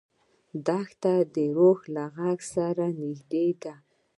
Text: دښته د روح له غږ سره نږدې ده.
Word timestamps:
دښته 0.65 1.13
د 1.35 1.35
روح 1.57 1.79
له 1.95 2.03
غږ 2.15 2.39
سره 2.53 2.85
نږدې 2.99 3.47
ده. 3.63 3.73